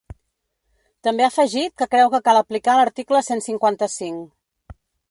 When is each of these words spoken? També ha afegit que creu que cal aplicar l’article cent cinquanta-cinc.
També 1.09 1.25
ha 1.27 1.27
afegit 1.33 1.75
que 1.83 1.89
creu 1.93 2.11
que 2.15 2.23
cal 2.29 2.41
aplicar 2.43 2.79
l’article 2.81 3.25
cent 3.33 3.47
cinquanta-cinc. 3.51 4.79